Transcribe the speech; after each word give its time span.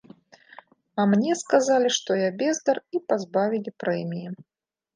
А 1.01 1.05
мне 1.11 1.35
сказалі, 1.41 1.91
што 1.99 2.17
я 2.21 2.29
бездар 2.41 2.77
і 2.97 3.05
пазбавілі 3.13 3.77
прэміі. 3.85 4.27